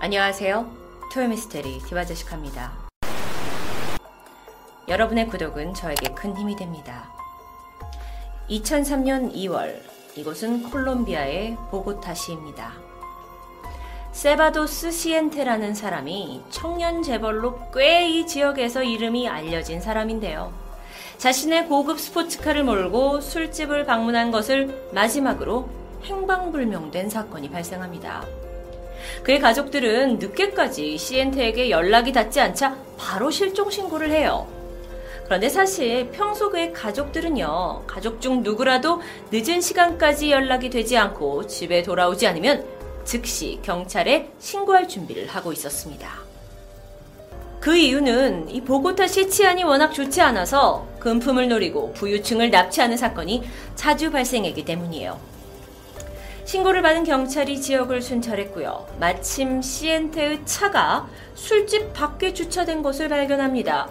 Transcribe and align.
안녕하세요. 0.00 0.70
토요미스테리 1.12 1.80
디바제식합니다. 1.80 2.72
여러분의 4.86 5.26
구독은 5.26 5.74
저에게 5.74 6.14
큰 6.14 6.36
힘이 6.36 6.56
됩니다. 6.56 7.10
2003년 8.48 9.34
2월 9.34 9.80
이곳은 10.16 10.70
콜롬비아의 10.70 11.56
보고타시입니다. 11.70 12.72
세바도스 14.12 14.90
시엔테라는 14.90 15.74
사람이 15.74 16.42
청년 16.50 17.02
재벌로 17.02 17.70
꽤 17.72 18.08
이 18.08 18.26
지역에서 18.26 18.82
이름이 18.82 19.28
알려진 19.28 19.80
사람인데요. 19.80 20.52
자신의 21.18 21.66
고급 21.66 21.98
스포츠카를 22.00 22.62
몰고 22.64 23.20
술집을 23.20 23.84
방문한 23.84 24.30
것을 24.30 24.90
마지막으로 24.92 25.68
행방불명된 26.04 27.10
사건이 27.10 27.50
발생합니다. 27.50 28.24
그의 29.22 29.40
가족들은 29.40 30.18
늦게까지 30.18 30.98
시엔테에게 30.98 31.70
연락이 31.70 32.12
닿지 32.12 32.40
않자 32.40 32.76
바로 32.96 33.30
실종 33.30 33.70
신고를 33.70 34.10
해요. 34.10 34.46
그런데 35.24 35.48
사실 35.50 36.10
평소 36.10 36.50
그의 36.50 36.72
가족들은요, 36.72 37.82
가족 37.86 38.20
중 38.20 38.42
누구라도 38.42 39.02
늦은 39.30 39.60
시간까지 39.60 40.30
연락이 40.30 40.70
되지 40.70 40.96
않고 40.96 41.46
집에 41.46 41.82
돌아오지 41.82 42.26
않으면 42.26 42.64
즉시 43.04 43.58
경찰에 43.62 44.30
신고할 44.38 44.88
준비를 44.88 45.26
하고 45.28 45.52
있었습니다. 45.52 46.28
그 47.60 47.76
이유는 47.76 48.48
이 48.48 48.62
보고타시 48.62 49.28
치안이 49.28 49.64
워낙 49.64 49.92
좋지 49.92 50.20
않아서 50.22 50.86
금품을 51.00 51.48
노리고 51.48 51.92
부유층을 51.92 52.50
납치하는 52.50 52.96
사건이 52.96 53.42
자주 53.74 54.10
발생했기 54.10 54.64
때문이에요. 54.64 55.18
신고를 56.48 56.80
받은 56.80 57.04
경찰이 57.04 57.60
지역을 57.60 58.00
순찰했고요. 58.00 58.86
마침 58.98 59.60
시엔테의 59.60 60.46
차가 60.46 61.06
술집 61.34 61.92
밖에 61.92 62.32
주차된 62.32 62.80
것을 62.80 63.10
발견합니다. 63.10 63.86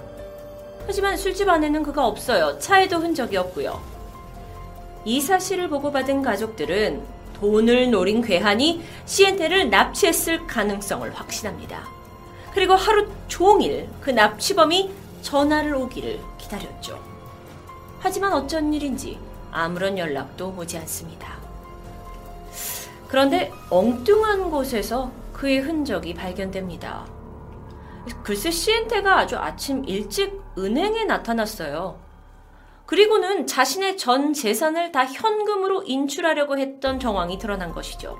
하지만 0.87 1.17
술집 1.17 1.47
안에는 1.47 1.83
그가 1.83 2.07
없어요. 2.07 2.57
차에도 2.57 2.97
흔적이 2.97 3.37
없고요. 3.37 3.79
이 5.05 5.21
사실을 5.21 5.69
보고받은 5.69 6.23
가족들은 6.23 7.03
돈을 7.35 7.91
노린 7.91 8.23
괴한이 8.23 8.83
시엔테를 9.05 9.69
납치했을 9.69 10.47
가능성을 10.47 11.13
확신합니다. 11.13 11.87
그리고 12.55 12.73
하루 12.73 13.07
종일 13.27 13.87
그 14.01 14.09
납치범이 14.09 14.89
전화를 15.21 15.75
오기를 15.75 16.19
기다렸죠. 16.39 16.99
하지만 17.99 18.33
어쩐 18.33 18.73
일인지 18.73 19.19
아무런 19.51 19.95
연락도 19.99 20.55
오지 20.57 20.75
않습니다. 20.79 21.46
그런데 23.07 23.51
엉뚱한 23.69 24.49
곳에서 24.49 25.11
그의 25.33 25.59
흔적이 25.59 26.13
발견됩니다. 26.13 27.05
글쎄 28.23 28.51
시엔테가 28.51 29.19
아주 29.19 29.37
아침 29.37 29.83
일찍 29.85 30.41
은행에 30.57 31.05
나타났어요. 31.05 31.99
그리고는 32.85 33.47
자신의 33.47 33.97
전 33.97 34.33
재산을 34.33 34.91
다 34.91 35.05
현금으로 35.05 35.83
인출하려고 35.83 36.57
했던 36.57 36.99
정황이 36.99 37.37
드러난 37.37 37.73
것이죠. 37.73 38.17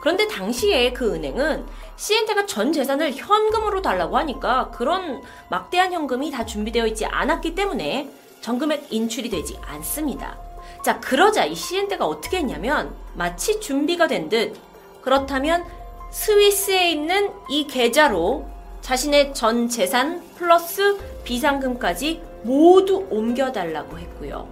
그런데 0.00 0.28
당시에 0.28 0.92
그 0.92 1.14
은행은 1.14 1.66
시엔테가 1.96 2.46
전 2.46 2.72
재산을 2.72 3.12
현금으로 3.12 3.82
달라고 3.82 4.16
하니까 4.18 4.70
그런 4.70 5.22
막대한 5.48 5.92
현금이 5.92 6.30
다 6.30 6.46
준비되어 6.46 6.86
있지 6.86 7.06
않았기 7.06 7.54
때문에 7.54 8.08
전금액 8.40 8.86
인출이 8.90 9.30
되지 9.30 9.58
않습니다. 9.62 10.45
자, 10.86 11.00
그러자 11.00 11.44
이 11.44 11.56
시엔테가 11.56 12.06
어떻게 12.06 12.36
했냐면 12.36 12.94
마치 13.14 13.58
준비가 13.58 14.06
된 14.06 14.28
듯 14.28 14.54
그렇다면 15.02 15.64
스위스에 16.12 16.92
있는 16.92 17.32
이 17.48 17.66
계좌로 17.66 18.46
자신의 18.82 19.34
전 19.34 19.68
재산 19.68 20.22
플러스 20.36 20.96
비상금까지 21.24 22.22
모두 22.44 23.04
옮겨달라고 23.10 23.98
했고요. 23.98 24.46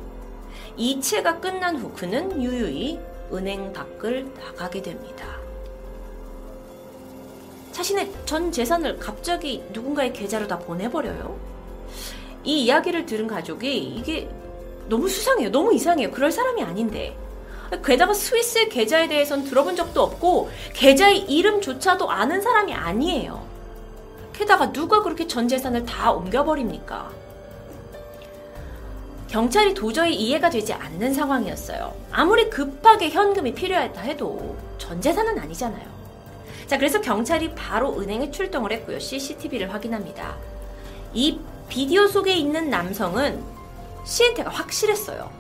이체가 0.77 1.39
끝난 1.39 1.77
후 1.77 1.93
그는 1.93 2.43
유유히 2.43 2.99
은행 3.33 3.73
밖을 3.73 4.35
나가게 4.35 4.83
됩니다. 4.83 5.39
자신의 7.71 8.11
전 8.25 8.51
재산을 8.51 8.99
갑자기 8.99 9.63
누군가의 9.73 10.13
계좌로 10.13 10.49
다 10.49 10.59
보내버려요. 10.59 11.39
이 12.43 12.65
이야기를 12.65 13.07
들은 13.07 13.29
가족이 13.29 13.79
이게 13.79 14.29
너무 14.89 15.09
수상해요. 15.09 15.51
너무 15.51 15.75
이상해요. 15.75 16.11
그럴 16.11 16.31
사람이 16.31 16.63
아닌데. 16.63 17.17
게다가 17.85 18.13
스위스 18.13 18.69
계좌에 18.69 19.09
대해서는 19.09 19.45
들어본 19.45 19.77
적도 19.77 20.03
없고 20.03 20.51
계좌의 20.75 21.21
이름조차도 21.23 22.11
아는 22.11 22.41
사람이 22.41 22.73
아니에요. 22.73 23.45
게다가 24.33 24.73
누가 24.73 25.03
그렇게 25.03 25.27
전 25.27 25.49
재산을 25.49 25.85
다 25.85 26.13
옮겨버립니까? 26.13 27.11
경찰이 29.29 29.75
도저히 29.75 30.15
이해가 30.15 30.51
되지 30.51 30.73
않는 30.73 31.13
상황이었어요. 31.13 31.93
아무리 32.13 32.49
급하게 32.51 33.11
현금이 33.11 33.55
필요했다 33.55 34.01
해도 34.03 34.57
전 34.79 35.01
재산은 35.01 35.39
아니잖아요. 35.39 35.85
자, 36.67 36.79
그래서 36.79 37.01
경찰이 37.01 37.55
바로 37.55 37.99
은행에 37.99 38.31
출동을 38.31 38.73
했고요. 38.73 38.99
CCTV를 38.99 39.73
확인합니다. 39.75 40.37
이 41.13 41.41
비디오 41.69 42.07
속에 42.07 42.35
있는 42.35 42.71
남성은 42.71 43.54
시엔테가 44.05 44.51
확실했어요. 44.51 45.31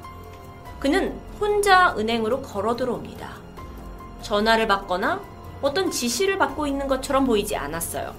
그는 0.80 1.19
혼자 1.41 1.94
은행으로 1.97 2.42
걸어 2.42 2.76
들어옵니다. 2.76 3.30
전화를 4.22 4.66
받거나 4.66 5.20
어떤 5.62 5.91
지시를 5.91 6.38
받고 6.38 6.66
있는 6.66 6.88
것처럼 6.88 7.24
보이지 7.24 7.56
않았어요. 7.56 8.14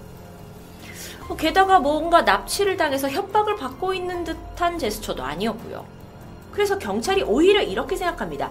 어, 1.28 1.36
게다가 1.36 1.80
뭔가 1.80 2.22
납치를 2.22 2.78
당해서 2.78 3.10
협박을 3.10 3.56
받고 3.56 3.94
있는 3.94 4.24
듯한 4.24 4.78
제스처도 4.78 5.24
아니었고요. 5.24 5.86
그래서 6.52 6.78
경찰이 6.78 7.24
오히려 7.24 7.62
이렇게 7.62 7.96
생각합니다. 7.96 8.50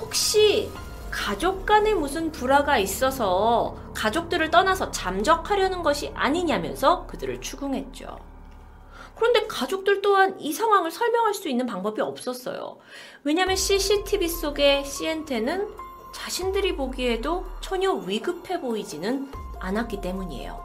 혹시 0.00 0.70
가족 1.10 1.64
간에 1.64 1.94
무슨 1.94 2.32
불화가 2.32 2.78
있어서 2.78 3.76
가족들을 3.94 4.50
떠나서 4.50 4.90
잠적하려는 4.90 5.82
것이 5.82 6.10
아니냐면서 6.14 7.06
그들을 7.06 7.40
추궁했죠. 7.40 8.18
그런데 9.16 9.46
가족들 9.46 10.02
또한 10.02 10.38
이 10.40 10.52
상황을 10.52 10.90
설명할 10.90 11.34
수 11.34 11.48
있는 11.48 11.66
방법이 11.66 12.00
없었어요. 12.00 12.78
왜냐하면 13.22 13.56
CCTV 13.56 14.28
속의 14.28 14.84
시엔테는 14.84 15.68
자신들이 16.12 16.76
보기에도 16.76 17.44
전혀 17.60 17.92
위급해 17.92 18.60
보이지는 18.60 19.30
않았기 19.60 20.00
때문이에요. 20.00 20.64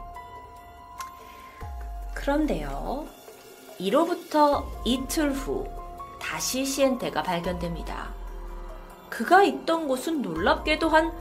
그런데요, 2.14 3.06
이로부터 3.78 4.66
이틀 4.84 5.32
후 5.32 5.66
다시 6.20 6.64
시엔테가 6.64 7.22
발견됩니다. 7.22 8.12
그가 9.08 9.42
있던 9.42 9.88
곳은 9.88 10.22
놀랍게도 10.22 10.88
한 10.88 11.12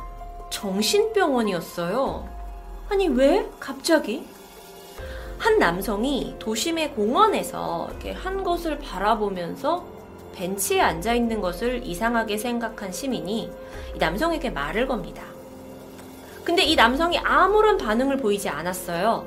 정신병원이었어요. 0.51 2.27
아니, 2.89 3.07
왜? 3.07 3.49
갑자기? 3.59 4.27
한 5.39 5.57
남성이 5.57 6.35
도심의 6.37 6.91
공원에서 6.91 7.87
이렇게 7.89 8.11
한 8.11 8.43
곳을 8.43 8.77
바라보면서 8.77 9.85
벤치에 10.35 10.81
앉아 10.81 11.13
있는 11.13 11.39
것을 11.39 11.81
이상하게 11.85 12.37
생각한 12.37 12.91
시민이 12.91 13.49
이 13.95 13.97
남성에게 13.97 14.49
말을 14.49 14.87
겁니다. 14.87 15.23
근데 16.43 16.63
이 16.63 16.75
남성이 16.75 17.17
아무런 17.19 17.77
반응을 17.77 18.17
보이지 18.17 18.49
않았어요. 18.49 19.25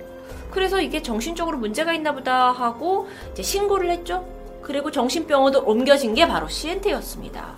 그래서 0.50 0.82
이게 0.82 1.00
정신적으로 1.00 1.56
문제가 1.56 1.94
있나 1.94 2.12
보다 2.12 2.50
하고 2.50 3.08
이제 3.32 3.42
신고를 3.42 3.90
했죠. 3.90 4.26
그리고 4.60 4.90
정신병원으로 4.90 5.64
옮겨진 5.64 6.14
게 6.14 6.28
바로 6.28 6.46
시엔테였습니다. 6.46 7.56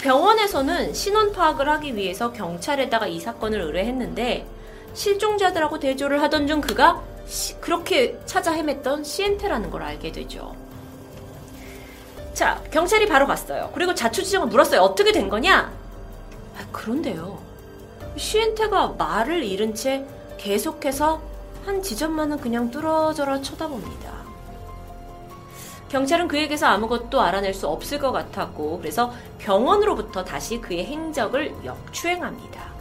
병원에서는 0.00 0.94
신원 0.94 1.32
파악을 1.32 1.68
하기 1.68 1.96
위해서 1.96 2.32
경찰에다가 2.32 3.08
이 3.08 3.18
사건을 3.18 3.60
의뢰했는데 3.62 4.46
실종자들하고 4.94 5.80
대조를 5.80 6.22
하던 6.22 6.46
중 6.46 6.60
그가 6.60 7.02
시, 7.28 7.60
그렇게 7.60 8.18
찾아 8.24 8.52
헤맸던 8.52 9.04
시엔테라는 9.04 9.70
걸 9.70 9.82
알게 9.82 10.10
되죠. 10.12 10.56
자, 12.32 12.62
경찰이 12.70 13.06
바로 13.06 13.26
갔어요. 13.26 13.70
그리고 13.74 13.94
자초지종을 13.94 14.48
물었어요. 14.48 14.80
어떻게 14.80 15.12
된 15.12 15.28
거냐? 15.28 15.70
아, 16.56 16.66
그런데요. 16.72 17.38
시엔테가 18.16 18.94
말을 18.98 19.44
잃은 19.44 19.74
채 19.74 20.06
계속해서 20.38 21.20
한 21.66 21.82
지점만은 21.82 22.38
그냥 22.38 22.70
뚫어져라 22.70 23.42
쳐다봅니다. 23.42 24.18
경찰은 25.88 26.28
그에게서 26.28 26.66
아무것도 26.66 27.20
알아낼 27.20 27.54
수 27.54 27.66
없을 27.66 27.98
것 27.98 28.12
같았고, 28.12 28.78
그래서 28.78 29.12
병원으로부터 29.38 30.24
다시 30.24 30.60
그의 30.60 30.86
행적을 30.86 31.54
역추행합니다. 31.64 32.77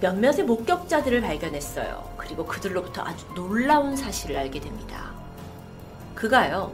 몇몇의 0.00 0.44
목격자들을 0.44 1.20
발견했어요. 1.20 2.14
그리고 2.16 2.46
그들로부터 2.46 3.02
아주 3.02 3.26
놀라운 3.34 3.96
사실을 3.96 4.36
알게 4.36 4.60
됩니다. 4.60 5.12
그가요, 6.14 6.72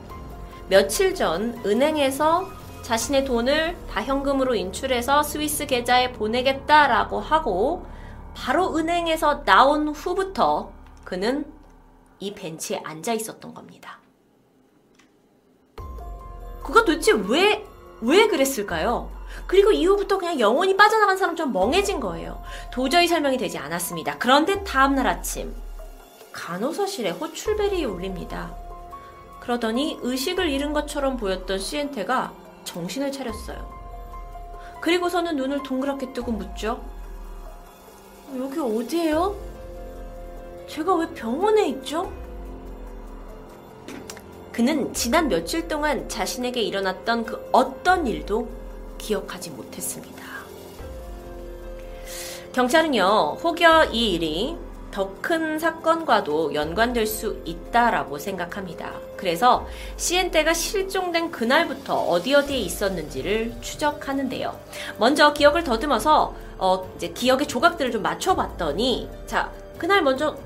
며칠 0.69 1.15
전 1.15 1.61
은행에서 1.65 2.49
자신의 2.83 3.25
돈을 3.25 3.77
다 3.91 4.03
현금으로 4.03 4.55
인출해서 4.55 5.23
스위스 5.23 5.67
계좌에 5.67 6.13
보내겠다라고 6.13 7.19
하고 7.21 7.87
바로 8.35 8.77
은행에서 8.77 9.45
나온 9.45 9.89
후부터 9.89 10.71
그는 11.05 11.47
이 12.19 12.35
벤치에 12.35 12.83
앉아 12.85 13.15
있었던 13.15 13.55
겁니다. 13.55 14.01
그가 16.63 16.85
도대체 16.85 17.13
왜, 17.13 17.65
왜 18.01 18.27
그랬을까요? 18.27 19.11
그리고 19.47 19.73
이후부터 19.73 20.19
그냥 20.19 20.41
영원히 20.41 20.77
빠져나간 20.77 21.17
사람처럼 21.17 21.53
멍해진 21.53 22.01
거예요. 22.01 22.43
도저히 22.71 23.07
설명이 23.07 23.37
되지 23.37 23.59
않았습니다. 23.59 24.19
그런데 24.19 24.65
다음날 24.65 25.07
아침, 25.07 25.55
간호사실에 26.33 27.11
호출벨이 27.11 27.85
울립니다. 27.85 28.55
그러더니 29.41 29.99
의식을 30.01 30.49
잃은 30.49 30.73
것처럼 30.73 31.17
보였던 31.17 31.59
시엔테가 31.59 32.33
정신을 32.65 33.13
차렸어요. 33.13 33.73
그리고서는 34.81 35.37
눈을 35.37 35.63
동그랗게 35.63 36.13
뜨고 36.13 36.33
묻죠. 36.33 36.83
여기 38.37 38.59
어디예요? 38.59 39.37
제가 40.69 40.95
왜 40.95 41.09
병원에 41.11 41.69
있죠? 41.69 42.11
그는 44.51 44.93
지난 44.95 45.29
며칠 45.29 45.69
동안 45.69 46.09
자신에게 46.09 46.63
일어났던 46.63 47.25
그 47.25 47.49
어떤 47.53 48.07
일도 48.07 48.49
기억하지 49.09 49.51
못했습니다. 49.51 50.25
경찰은요, 52.53 53.39
혹여 53.43 53.87
이 53.93 54.13
일이 54.15 54.57
더 54.91 55.11
큰 55.21 55.59
사건과도 55.59 56.55
연관될 56.55 57.05
수 57.07 57.37
있다라고 57.45 58.19
생각합니다. 58.19 58.93
그래서 59.17 59.67
시엔테가 59.97 60.55
실종된 60.55 61.33
그날부터 61.33 61.97
어디 61.97 62.35
어디에 62.35 62.59
있었는지를 62.59 63.55
추적하는데요. 63.61 64.57
먼저 64.99 65.33
기억을 65.33 65.65
더듬어서 65.65 66.35
어, 66.59 66.89
이제 66.97 67.09
기억의 67.09 67.49
조각들을 67.49 67.91
좀 67.91 68.03
맞춰봤더니 68.03 69.11
자 69.27 69.51
그날 69.79 70.03
먼저 70.03 70.37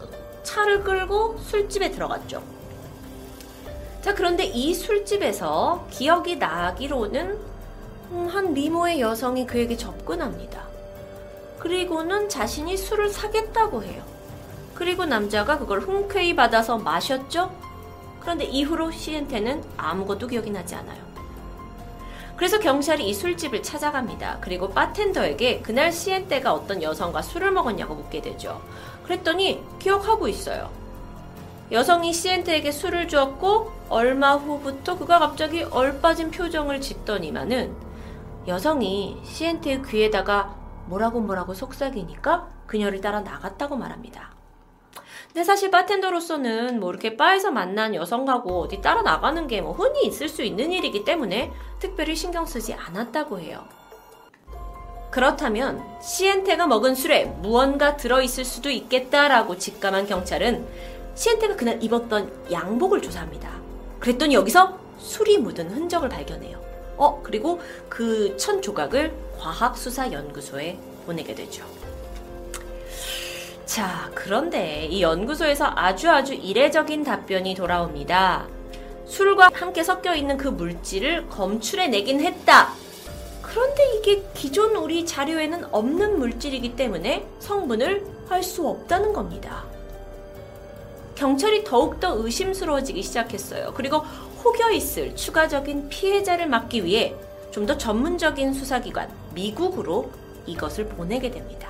차를 0.45 0.83
끌고 0.83 1.39
술집에 1.41 1.91
들어갔죠. 1.91 2.43
자 4.01 4.15
그런데 4.15 4.45
이 4.45 4.73
술집에서 4.73 5.87
기억이 5.91 6.37
나기로는 6.37 7.21
음, 7.33 7.58
한 8.11 8.55
미모의 8.55 9.01
여성이 9.01 9.47
그에게 9.47 9.77
접근합니다. 9.77 10.63
그리고는 11.59 12.29
자신이 12.29 12.77
술을 12.77 13.11
사겠다고 13.11 13.83
해요. 13.83 14.03
그리고 14.75 15.05
남자가 15.05 15.59
그걸 15.59 15.81
흔쾌히 15.81 16.37
받아서 16.37 16.79
마셨죠? 16.79 17.53
그런데 18.21 18.45
이후로 18.45 18.91
시엔테는 18.91 19.65
아무것도 19.77 20.29
기억이 20.29 20.51
나지 20.51 20.75
않아요. 20.75 21.09
그래서 22.37 22.61
경찰이 22.61 23.09
이 23.09 23.13
술집을 23.13 23.63
찾아갑니다. 23.65 24.39
그리고 24.41 24.69
바텐더에게 24.69 25.61
그날 25.61 25.93
시엔테가 25.93 26.53
어떤 26.53 26.83
여성과 26.83 27.21
술을 27.23 27.51
먹었냐고 27.51 27.97
묻게 27.97 28.23
되죠. 28.23 28.63
그랬더니 29.03 29.61
기억하고 29.81 30.29
있어요. 30.29 30.71
여성이 31.73 32.13
시엔테에게 32.13 32.71
술을 32.71 33.09
주었고 33.09 33.73
얼마 33.89 34.37
후부터 34.37 34.97
그가 34.99 35.19
갑자기 35.19 35.65
얼빠진 35.65 36.31
표정을 36.31 36.81
짓더니만은 36.81 37.88
여성이 38.49 39.21
시엔테의 39.25 39.83
귀에다가 39.83 40.57
뭐라고 40.87 41.21
뭐라고 41.21 41.55
속삭이니까 41.55 42.49
그녀를 42.67 43.01
따라 43.01 43.21
나갔다고 43.21 43.77
말합니다. 43.77 44.33
근데 45.27 45.45
사실 45.45 45.71
바텐더로서는 45.71 46.81
뭐 46.81 46.91
이렇게 46.91 47.17
바에서 47.17 47.51
만난 47.51 47.95
여성하고 47.95 48.63
어디 48.63 48.81
따라 48.81 49.03
나가는 49.03 49.47
게 49.47 49.61
뭐 49.61 49.73
흔히 49.73 50.07
있을 50.07 50.29
수 50.29 50.43
있는 50.43 50.73
일이기 50.73 51.05
때문에 51.05 51.53
특별히 51.79 52.17
신경 52.17 52.47
쓰지 52.47 52.73
않았다고 52.73 53.39
해요. 53.39 53.65
그렇다면 55.11 55.83
시엔테가 56.01 56.67
먹은 56.67 56.95
술에 56.95 57.27
무언가 57.27 57.97
들어있을 57.97 58.45
수도 58.45 58.71
있겠다라고 58.71 59.59
직감한 59.59 60.07
경찰은 60.07 60.67
시엔테가 61.15 61.57
그날 61.57 61.83
입었던 61.83 62.51
양복을 62.51 63.03
조사합니다. 63.03 63.51
그랬더니 64.01 64.35
여기서 64.35 64.79
술이 64.99 65.39
묻은 65.39 65.71
흔적을 65.71 66.09
발견해요. 66.09 66.68
어, 66.99 67.21
그리고 67.23 67.61
그 67.89 68.37
천 68.37 68.61
조각을 68.61 69.13
과학수사연구소에 69.39 70.79
보내게 71.07 71.35
되죠. 71.35 71.65
자, 73.67 74.11
그런데 74.15 74.87
이 74.87 75.03
연구소에서 75.03 75.71
아주 75.75 76.11
아주 76.11 76.35
이례적인 76.35 77.05
답변이 77.05 77.55
돌아옵니다. 77.55 78.47
술과 79.07 79.51
함께 79.53 79.83
섞여 79.85 80.15
있는 80.15 80.37
그 80.37 80.49
물질을 80.49 81.29
검출해 81.29 81.89
내긴 81.89 82.21
했다. 82.21 82.73
그런데 83.43 83.83
이게 83.97 84.23
기존 84.35 84.77
우리 84.77 85.07
자료에는 85.07 85.67
없는 85.73 86.19
물질이기 86.19 86.77
때문에 86.77 87.27
성분을 87.41 88.19
할 88.29 88.43
수 88.43 88.67
없다는 88.69 89.13
겁니다. 89.15 89.65
경찰이 91.15 91.65
더욱더 91.65 92.15
의심스러워지기 92.23 93.03
시작했어요. 93.03 93.73
그리고 93.75 94.03
혹여 94.45 94.71
있을 94.71 95.15
추가적인 95.17 95.89
피해자를 95.89 96.47
막기 96.49 96.85
위해 96.85 97.15
좀 97.51 97.67
더 97.67 97.77
전문적인 97.77 98.53
수사기관, 98.55 99.11
미국으로 99.35 100.11
이것을 100.47 100.87
보내게 100.87 101.31
됩니다. 101.31 101.69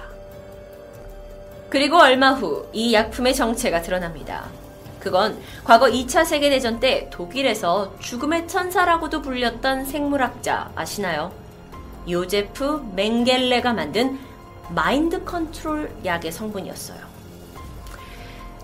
그리고 1.70 1.98
얼마 1.98 2.32
후 2.32 2.68
이 2.72 2.92
약품의 2.92 3.34
정체가 3.34 3.82
드러납니다. 3.82 4.46
그건 5.00 5.40
과거 5.64 5.86
2차 5.86 6.24
세계대전 6.24 6.80
때 6.80 7.08
독일에서 7.10 7.94
죽음의 8.00 8.48
천사라고도 8.48 9.22
불렸던 9.22 9.86
생물학자 9.86 10.70
아시나요? 10.74 11.32
요제프 12.08 12.92
맹겔레가 12.94 13.72
만든 13.72 14.18
마인드 14.70 15.24
컨트롤 15.24 15.90
약의 16.04 16.32
성분이었어요. 16.32 16.98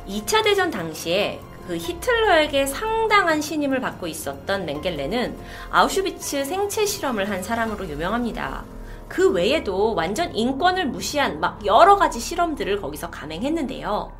2차 0.08 0.42
대전 0.44 0.70
당시에 0.70 1.40
그 1.66 1.76
히틀러에게 1.76 2.66
상당한 2.66 3.40
신임을 3.40 3.80
받고 3.80 4.06
있었던 4.06 4.66
맹겔레는 4.66 5.38
아우슈비츠 5.70 6.44
생체 6.44 6.84
실험을 6.84 7.30
한 7.30 7.42
사람으로 7.42 7.88
유명합니다. 7.88 8.64
그 9.08 9.30
외에도 9.30 9.94
완전 9.94 10.34
인권을 10.34 10.86
무시한 10.86 11.40
막 11.40 11.64
여러 11.66 11.96
가지 11.96 12.20
실험들을 12.20 12.80
거기서 12.80 13.10
감행했는데요. 13.10 14.12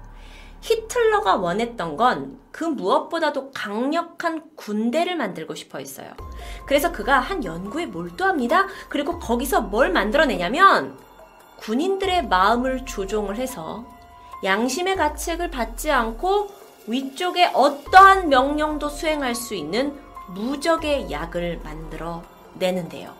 히틀러가 0.60 1.36
원했던 1.36 1.96
건 1.96 2.44
그 2.54 2.62
무엇보다도 2.62 3.50
강력한 3.50 4.44
군대를 4.54 5.16
만들고 5.16 5.56
싶어 5.56 5.78
했어요. 5.78 6.12
그래서 6.66 6.92
그가 6.92 7.18
한 7.18 7.42
연구에 7.42 7.86
몰두합니다. 7.86 8.68
그리고 8.88 9.18
거기서 9.18 9.62
뭘 9.62 9.90
만들어내냐면 9.90 10.96
군인들의 11.56 12.28
마음을 12.28 12.86
조종을 12.86 13.38
해서 13.38 13.84
양심의 14.44 14.94
가책을 14.94 15.50
받지 15.50 15.90
않고 15.90 16.46
위쪽에 16.86 17.50
어떠한 17.54 18.28
명령도 18.28 18.88
수행할 18.88 19.34
수 19.34 19.54
있는 19.54 19.98
무적의 20.28 21.10
약을 21.10 21.60
만들어 21.62 22.22
내는데요. 22.54 23.12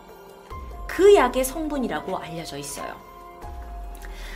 그 0.87 1.15
약의 1.15 1.43
성분이라고 1.43 2.17
알려져 2.17 2.57
있어요. 2.57 2.93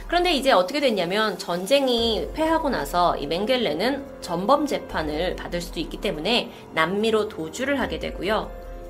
그런데 0.07 0.33
이제 0.33 0.51
어떻게 0.51 0.79
됐냐면 0.79 1.37
전쟁이 1.37 2.27
패하고 2.33 2.69
나서 2.69 3.15
이 3.17 3.27
맹겔레는 3.27 4.21
전범 4.21 4.65
재판을 4.65 5.35
받을 5.35 5.61
수도 5.61 5.79
있기 5.79 6.01
때문에 6.01 6.51
남미로 6.73 7.29
도주를 7.29 7.79
하게 7.79 7.99
되고요. 7.99 8.49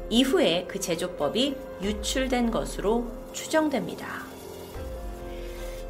이후에 0.09 0.65
그 0.69 0.79
제조법이 0.79 1.55
유출된 1.81 2.51
것으로 2.51 3.07
추정됩니다. 3.33 4.23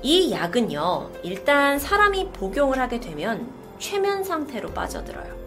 이 0.01 0.32
약은요, 0.32 1.12
일단 1.22 1.77
사람이 1.77 2.29
복용을 2.29 2.79
하게 2.79 3.00
되면 3.00 3.59
최면 3.79 4.24
상태로 4.24 4.74
빠져들어요. 4.74 5.39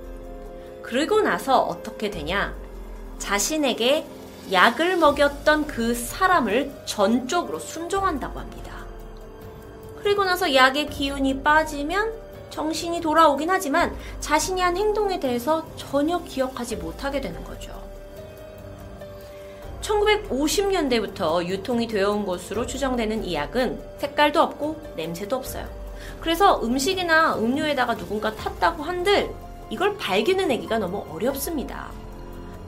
그리고 0.82 1.20
나서 1.20 1.60
어떻게 1.62 2.10
되냐? 2.10 2.54
자신에게 3.18 4.04
약을 4.50 4.96
먹였던 4.96 5.66
그 5.66 5.94
사람을 5.94 6.72
전적으로 6.84 7.58
순종한다고 7.58 8.40
합니다. 8.40 8.84
그리고 10.02 10.24
나서 10.24 10.52
약의 10.52 10.88
기운이 10.88 11.42
빠지면 11.42 12.12
정신이 12.50 13.00
돌아오긴 13.00 13.48
하지만 13.48 13.96
자신이 14.20 14.60
한 14.60 14.76
행동에 14.76 15.20
대해서 15.20 15.66
전혀 15.76 16.22
기억하지 16.24 16.76
못하게 16.76 17.20
되는 17.20 17.42
거죠. 17.44 17.72
1950년대부터 19.80 21.44
유통이 21.46 21.88
되어 21.88 22.10
온 22.10 22.26
것으로 22.26 22.66
추정되는 22.66 23.24
이 23.24 23.34
약은 23.34 23.80
색깔도 23.98 24.40
없고 24.40 24.80
냄새도 24.96 25.36
없어요. 25.36 25.81
그래서 26.22 26.60
음식이나 26.62 27.34
음료에다가 27.34 27.96
누군가 27.96 28.32
탔다고 28.32 28.84
한들 28.84 29.34
이걸 29.70 29.96
발견해내기가 29.96 30.78
너무 30.78 31.04
어렵습니다. 31.10 31.90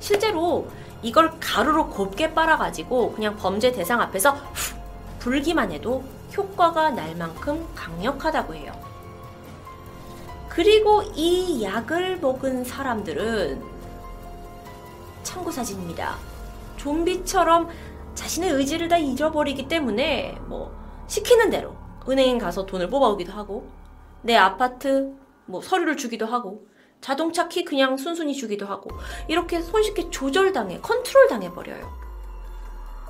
실제로 0.00 0.66
이걸 1.02 1.38
가루로 1.38 1.88
곱게 1.88 2.34
빨아가지고 2.34 3.12
그냥 3.12 3.36
범죄 3.36 3.70
대상 3.70 4.00
앞에서 4.00 4.32
후, 4.32 4.76
불기만 5.20 5.70
해도 5.70 6.02
효과가 6.36 6.90
날 6.90 7.14
만큼 7.14 7.64
강력하다고 7.76 8.54
해요. 8.56 8.72
그리고 10.48 11.02
이 11.14 11.62
약을 11.62 12.18
먹은 12.18 12.64
사람들은 12.64 13.62
참고 15.22 15.52
사진입니다. 15.52 16.16
좀비처럼 16.76 17.68
자신의 18.16 18.50
의지를 18.50 18.88
다 18.88 18.98
잃어버리기 18.98 19.68
때문에 19.68 20.38
뭐 20.46 20.74
시키는 21.06 21.50
대로 21.50 21.83
은행 22.08 22.38
가서 22.38 22.66
돈을 22.66 22.88
뽑아오기도 22.90 23.32
하고 23.32 23.68
내 24.22 24.36
아파트 24.36 25.14
뭐 25.46 25.60
서류를 25.60 25.96
주기도 25.96 26.26
하고 26.26 26.66
자동차 27.00 27.48
키 27.48 27.64
그냥 27.64 27.96
순순히 27.96 28.34
주기도 28.34 28.66
하고 28.66 28.90
이렇게 29.28 29.60
손쉽게 29.60 30.10
조절당해 30.10 30.80
컨트롤 30.80 31.28
당해버려요. 31.28 32.04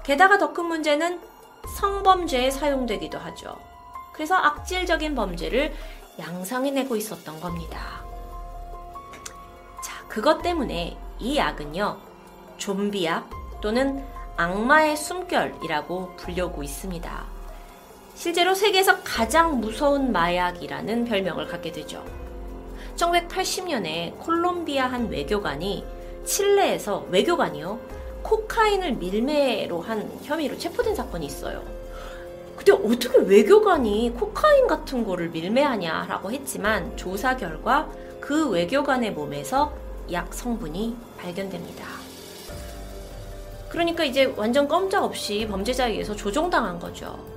게다가 0.05 0.39
더 0.39 0.53
큰 0.53 0.67
문제는 0.67 1.21
성범죄에 1.77 2.51
사용되기도 2.51 3.19
하죠. 3.19 3.57
그래서 4.13 4.35
악질적인 4.37 5.15
범죄를 5.15 5.73
양상해내고 6.19 6.97
있었던 6.97 7.41
겁니다. 7.41 8.05
자, 9.83 10.07
그것 10.09 10.43
때문에 10.43 10.97
이 11.19 11.37
약은요, 11.37 11.99
좀비약 12.59 13.31
또는 13.61 14.05
악마의 14.37 14.97
숨결이라고 14.97 16.17
불리고 16.17 16.63
있습니다. 16.63 17.25
실제로 18.15 18.55
세계에서 18.55 19.01
가장 19.03 19.61
무서운 19.61 20.13
마약이라는 20.13 21.05
별명을 21.05 21.49
갖게 21.49 21.73
되죠. 21.73 22.05
1980년에 22.97 24.19
콜롬비아 24.19 24.87
한 24.87 25.09
외교관이 25.09 25.85
칠레에서 26.25 27.07
외교관이요. 27.11 27.79
코카인을 28.23 28.93
밀매로 28.93 29.81
한 29.81 30.11
혐의로 30.23 30.57
체포된 30.57 30.95
사건이 30.95 31.27
있어요. 31.27 31.63
근데 32.57 32.73
어떻게 32.73 33.19
외교관이 33.19 34.15
코카인 34.17 34.67
같은 34.67 35.05
거를 35.05 35.29
밀매하냐라고 35.29 36.31
했지만 36.31 36.97
조사 36.97 37.37
결과 37.37 37.91
그 38.21 38.49
외교관의 38.49 39.13
몸에서 39.13 39.75
약 40.13 40.33
성분이 40.33 40.97
발견됩니다. 41.19 41.87
그러니까 43.69 44.05
이제 44.05 44.33
완전 44.37 44.69
껌짝없이 44.69 45.47
범죄자에 45.51 45.91
의해서 45.91 46.15
조종당한 46.15 46.79
거죠. 46.79 47.34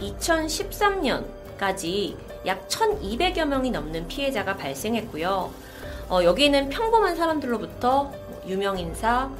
2013년까지 0.00 2.16
약 2.46 2.68
1200여 2.68 3.46
명이 3.46 3.70
넘는 3.70 4.08
피해자가 4.08 4.56
발생했고요. 4.56 5.52
어, 6.08 6.24
여기는 6.24 6.68
평범한 6.68 7.16
사람들로부터 7.16 8.12
유명인사, 8.46 9.30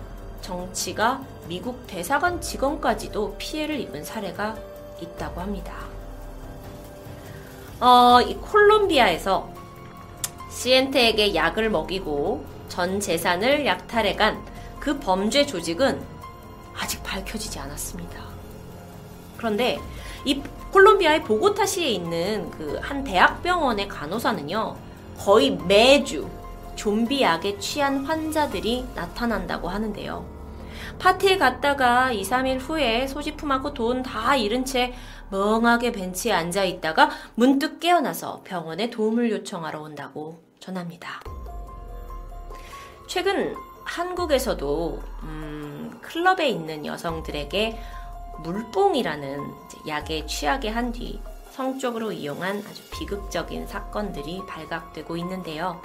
정치가, 0.41 1.23
미국 1.49 1.87
대사관 1.87 2.41
직원까지도 2.41 3.37
피해를 3.39 3.81
입은 3.81 4.05
사례가 4.05 4.57
있다고 5.01 5.41
합니다. 5.41 5.75
어, 7.81 8.21
이 8.21 8.37
콜롬비아에서 8.37 9.51
시엔테에게 10.51 11.35
약을 11.35 11.71
먹이고 11.71 12.45
전 12.69 13.01
재산을 13.01 13.67
약탈해간 13.67 14.45
그 14.79 14.99
범죄 14.99 15.45
조직은 15.45 16.01
아직 16.77 17.03
밝혀지지 17.03 17.59
않았습니다. 17.59 18.23
그런데 19.37 19.79
이 20.25 20.43
콜롬비아의 20.73 21.23
보고타시에 21.25 21.89
있는 21.89 22.51
그 22.51 22.79
한 22.83 23.05
대학병원의 23.05 23.89
간호사는요, 23.89 24.77
거의 25.19 25.57
매주 25.67 26.29
좀비 26.77 27.23
약에 27.23 27.59
취한 27.59 28.05
환자들이 28.05 28.87
나타난다고 28.95 29.69
하는데요. 29.69 30.25
파티에 30.99 31.37
갔다가 31.39 32.11
2, 32.13 32.23
3일 32.23 32.59
후에 32.61 33.07
소지품하고 33.07 33.75
돈 33.75 34.03
다 34.03 34.37
잃은 34.37 34.65
채 34.65 34.95
멍하게 35.31 35.93
벤치에 35.93 36.33
앉아 36.33 36.65
있다가 36.65 37.11
문득 37.35 37.79
깨어나서 37.81 38.43
병원에 38.45 38.91
도움을 38.91 39.31
요청하러 39.31 39.81
온다고 39.81 40.43
전합니다. 40.61 41.21
최근 43.07 43.55
한국에서도 43.85 45.03
음, 45.23 45.99
클럽에 46.03 46.49
있는 46.49 46.87
여성들에게 46.87 47.79
물뽕이라는 48.41 49.55
약에 49.89 50.27
취하게 50.27 50.69
한 50.69 50.93
뒤 50.93 51.21
성적으로 51.53 52.13
이용한 52.13 52.65
아주 52.67 52.83
비극적인 52.91 53.67
사건들이 53.67 54.43
발각되고 54.49 55.17
있는데요. 55.19 55.81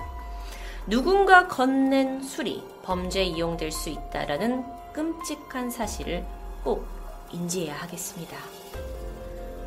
누군가 0.88 1.48
건넨 1.48 2.24
술이 2.24 2.64
범죄에 2.84 3.26
이용될 3.26 3.72
수 3.72 3.90
있다라는 3.90 4.64
끔찍한 4.94 5.70
사실을 5.70 6.26
꼭 6.64 6.88
인지해야 7.32 7.76
하겠습니다. 7.76 8.38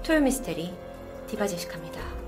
토요 0.02 0.20
미스테리 0.20 0.72
디바제식합니다. 1.28 2.19